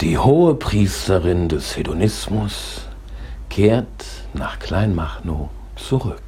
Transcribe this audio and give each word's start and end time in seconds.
Die 0.00 0.16
hohe 0.16 0.54
Priesterin 0.54 1.48
des 1.48 1.76
Hedonismus 1.76 2.82
kehrt 3.50 3.86
nach 4.32 4.60
Kleinmachnow 4.60 5.50
zurück. 5.74 6.22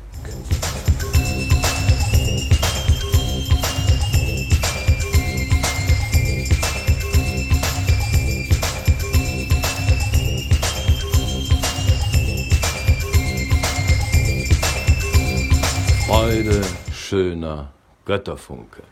Freude 16.08 16.60
schöner 16.92 17.68
Götterfunke. 18.04 18.82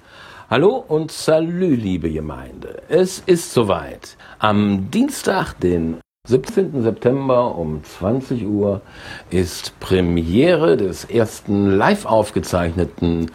Hallo 0.51 0.83
und 0.89 1.13
Salü, 1.13 1.75
liebe 1.75 2.11
Gemeinde. 2.11 2.81
Es 2.89 3.19
ist 3.27 3.53
soweit. 3.53 4.17
Am 4.39 4.91
Dienstag, 4.91 5.53
den 5.61 5.99
17. 6.27 6.81
September 6.81 7.55
um 7.55 7.85
20 7.85 8.47
Uhr 8.47 8.81
ist 9.29 9.79
Premiere 9.79 10.79
des 10.79 11.05
ersten 11.05 11.77
live 11.77 12.07
aufgezeichneten 12.07 13.31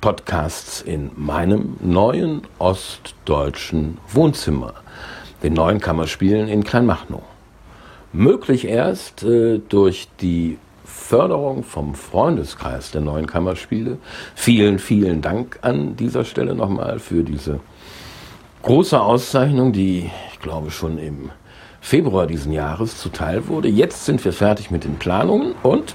Podcasts 0.00 0.82
in 0.82 1.10
meinem 1.16 1.78
neuen 1.80 2.42
ostdeutschen 2.60 3.98
Wohnzimmer, 4.06 4.74
den 5.42 5.54
neuen 5.54 5.80
Kammerspielen 5.80 6.46
in 6.46 6.62
Kleinmachnow. 6.62 7.24
Möglich 8.12 8.68
erst 8.68 9.24
äh, 9.24 9.58
durch 9.68 10.06
die 10.20 10.58
Förderung 10.84 11.62
vom 11.62 11.94
Freundeskreis 11.94 12.90
der 12.90 13.00
neuen 13.00 13.26
Kammerspiele. 13.26 13.98
Vielen, 14.34 14.78
vielen 14.78 15.22
Dank 15.22 15.58
an 15.62 15.96
dieser 15.96 16.24
Stelle 16.24 16.54
nochmal 16.54 16.98
für 16.98 17.22
diese 17.22 17.60
große 18.62 19.00
Auszeichnung, 19.00 19.72
die 19.72 20.10
ich 20.32 20.40
glaube 20.40 20.70
schon 20.70 20.98
im 20.98 21.30
Februar 21.80 22.26
diesen 22.26 22.52
Jahres 22.52 22.98
zuteil 22.98 23.48
wurde. 23.48 23.68
Jetzt 23.68 24.04
sind 24.04 24.24
wir 24.24 24.32
fertig 24.32 24.70
mit 24.70 24.84
den 24.84 24.96
Planungen 24.96 25.54
und 25.62 25.94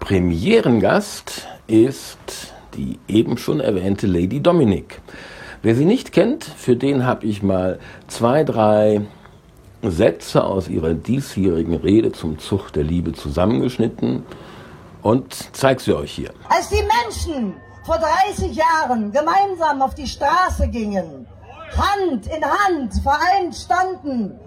Premierengast 0.00 1.46
ist 1.66 2.52
die 2.74 2.98
eben 3.08 3.36
schon 3.36 3.60
erwähnte 3.60 4.06
Lady 4.06 4.40
Dominic. 4.40 5.00
Wer 5.62 5.74
sie 5.74 5.84
nicht 5.84 6.12
kennt, 6.12 6.44
für 6.44 6.76
den 6.76 7.04
habe 7.04 7.26
ich 7.26 7.42
mal 7.42 7.78
zwei, 8.06 8.44
drei 8.44 9.02
Sätze 9.82 10.44
aus 10.44 10.68
ihrer 10.68 10.94
diesjährigen 10.94 11.74
Rede 11.74 12.12
zum 12.12 12.38
Zug 12.38 12.70
der 12.72 12.84
Liebe 12.84 13.12
zusammengeschnitten 13.12 14.24
und 15.02 15.34
zeige 15.52 15.80
sie 15.80 15.94
euch 15.94 16.12
hier. 16.12 16.30
Als 16.48 16.68
die 16.68 16.82
Menschen 17.02 17.54
vor 17.84 17.98
30 17.98 18.54
Jahren 18.54 19.10
gemeinsam 19.10 19.80
auf 19.80 19.94
die 19.94 20.06
Straße 20.06 20.68
gingen, 20.68 21.26
Hand 21.76 22.26
in 22.26 22.44
Hand 22.44 22.94
vereint 23.02 23.54
standen 23.54 24.38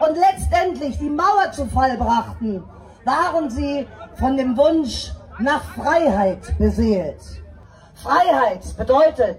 und 0.00 0.16
letztendlich 0.16 0.98
die 0.98 1.10
Mauer 1.10 1.52
zu 1.52 1.66
Fall 1.66 1.96
brachten, 1.96 2.64
waren 3.04 3.50
sie 3.50 3.86
von 4.18 4.36
dem 4.36 4.56
Wunsch 4.56 5.12
nach 5.38 5.62
Freiheit 5.74 6.58
beseelt. 6.58 7.20
Freiheit 7.94 8.76
bedeutet, 8.76 9.38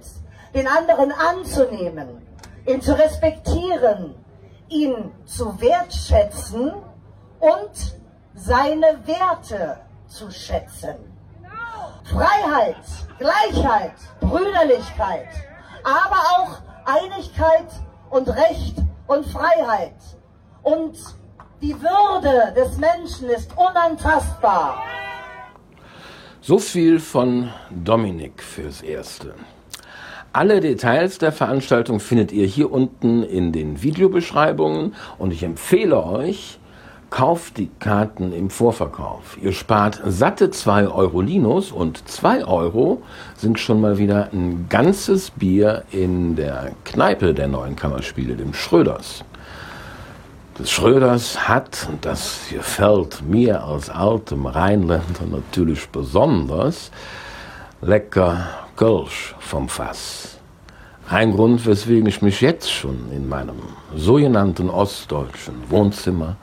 den 0.53 0.67
anderen 0.67 1.11
anzunehmen, 1.11 2.07
ihn 2.65 2.81
zu 2.81 2.97
respektieren, 2.97 4.15
ihn 4.71 5.11
zu 5.25 5.59
wertschätzen 5.59 6.71
und 7.39 7.99
seine 8.33 8.99
Werte 9.05 9.79
zu 10.07 10.31
schätzen. 10.31 10.95
Freiheit, 12.05 12.83
Gleichheit, 13.19 13.93
Brüderlichkeit, 14.19 15.27
aber 15.83 16.21
auch 16.37 16.57
Einigkeit 16.85 17.67
und 18.09 18.27
Recht 18.29 18.77
und 19.07 19.25
Freiheit. 19.25 19.95
Und 20.63 20.97
die 21.61 21.79
Würde 21.79 22.53
des 22.55 22.77
Menschen 22.77 23.29
ist 23.29 23.51
unantastbar. 23.55 24.83
So 26.41 26.57
viel 26.57 26.99
von 26.99 27.51
Dominik 27.69 28.41
fürs 28.41 28.81
Erste. 28.81 29.35
Alle 30.33 30.61
Details 30.61 31.17
der 31.17 31.33
Veranstaltung 31.33 31.99
findet 31.99 32.31
ihr 32.31 32.45
hier 32.45 32.71
unten 32.71 33.21
in 33.21 33.51
den 33.51 33.83
Videobeschreibungen 33.83 34.95
und 35.17 35.33
ich 35.33 35.43
empfehle 35.43 36.05
euch, 36.05 36.57
kauft 37.09 37.57
die 37.57 37.69
Karten 37.79 38.31
im 38.31 38.49
Vorverkauf. 38.49 39.37
Ihr 39.41 39.51
spart 39.51 40.01
satte 40.05 40.49
2 40.49 40.87
Euro 40.87 41.19
Linus 41.19 41.73
und 41.73 42.07
2 42.07 42.45
Euro 42.45 43.01
sind 43.35 43.59
schon 43.59 43.81
mal 43.81 43.97
wieder 43.97 44.29
ein 44.31 44.67
ganzes 44.69 45.31
Bier 45.31 45.83
in 45.91 46.37
der 46.37 46.71
Kneipe 46.85 47.33
der 47.33 47.49
neuen 47.49 47.75
Kammerspiele, 47.75 48.35
dem 48.35 48.53
Schröders. 48.53 49.25
Das 50.57 50.71
Schröders 50.71 51.49
hat, 51.49 51.89
und 51.91 52.05
das 52.05 52.39
gefällt 52.49 53.21
mir 53.21 53.65
als 53.65 53.89
altem 53.89 54.45
Rheinländer 54.45 55.25
natürlich 55.29 55.89
besonders, 55.89 56.89
lecker 57.81 58.47
Kölsch 58.81 59.35
vom 59.37 59.69
Fass. 59.69 60.39
Ein 61.07 61.33
Grund, 61.33 61.67
weswegen 61.67 62.07
ich 62.07 62.23
mich 62.23 62.41
jetzt 62.41 62.71
schon 62.71 63.11
in 63.11 63.29
meinem 63.29 63.59
sogenannten 63.95 64.71
ostdeutschen 64.71 65.53
Wohnzimmer 65.69 66.37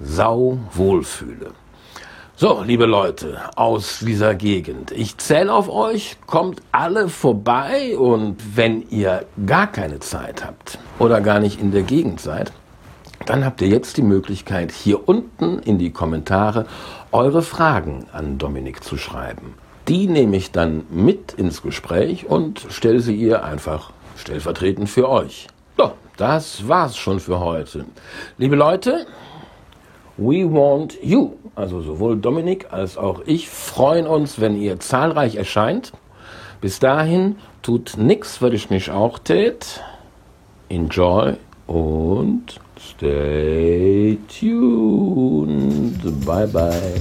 sau 0.00 0.56
wohlfühle. 0.72 1.50
So, 2.36 2.62
liebe 2.62 2.86
Leute 2.86 3.40
aus 3.54 3.98
dieser 3.98 4.34
Gegend, 4.34 4.92
ich 4.92 5.18
zähle 5.18 5.52
auf 5.52 5.68
euch, 5.68 6.16
kommt 6.26 6.62
alle 6.72 7.10
vorbei 7.10 7.98
und 7.98 8.38
wenn 8.56 8.88
ihr 8.88 9.26
gar 9.44 9.66
keine 9.66 9.98
Zeit 9.98 10.46
habt 10.46 10.78
oder 10.98 11.20
gar 11.20 11.38
nicht 11.38 11.60
in 11.60 11.70
der 11.70 11.82
Gegend 11.82 12.18
seid, 12.22 12.50
dann 13.26 13.44
habt 13.44 13.60
ihr 13.60 13.68
jetzt 13.68 13.98
die 13.98 14.02
Möglichkeit, 14.02 14.72
hier 14.72 15.06
unten 15.06 15.58
in 15.58 15.76
die 15.76 15.92
Kommentare 15.92 16.64
eure 17.12 17.42
Fragen 17.42 18.06
an 18.10 18.38
Dominik 18.38 18.82
zu 18.82 18.96
schreiben. 18.96 19.52
Die 19.88 20.06
nehme 20.06 20.36
ich 20.36 20.52
dann 20.52 20.84
mit 20.90 21.32
ins 21.32 21.62
Gespräch 21.62 22.26
und 22.26 22.66
stelle 22.68 23.00
sie 23.00 23.16
ihr 23.16 23.42
einfach 23.42 23.90
stellvertretend 24.18 24.88
für 24.88 25.08
euch. 25.08 25.46
So, 25.78 25.92
das 26.18 26.68
war's 26.68 26.96
schon 26.98 27.20
für 27.20 27.40
heute. 27.40 27.86
Liebe 28.36 28.54
Leute, 28.54 29.06
we 30.18 30.44
want 30.44 31.02
you. 31.02 31.32
Also 31.54 31.80
sowohl 31.80 32.18
Dominik 32.18 32.66
als 32.70 32.98
auch 32.98 33.22
ich 33.24 33.48
freuen 33.48 34.06
uns, 34.06 34.38
wenn 34.40 34.60
ihr 34.60 34.78
zahlreich 34.78 35.36
erscheint. 35.36 35.92
Bis 36.60 36.80
dahin 36.80 37.36
tut 37.62 37.94
nix, 37.96 38.42
was 38.42 38.52
ich 38.52 38.68
nicht 38.68 38.90
auch 38.90 39.18
tät. 39.18 39.80
Enjoy 40.68 41.34
und 41.66 42.60
stay 42.78 44.18
tuned. 44.28 46.02
Bye 46.26 46.46
bye. 46.48 47.00